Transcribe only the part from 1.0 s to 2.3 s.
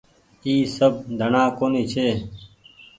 ڌڻآ ڪونيٚ ڇي۔